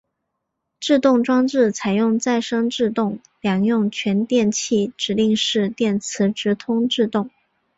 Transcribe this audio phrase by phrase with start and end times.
[0.79, 7.29] 制动装置采用再生制动两用全电气指令式电磁直通制动。